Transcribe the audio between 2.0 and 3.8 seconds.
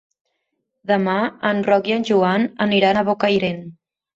Joan aniran a Bocairent.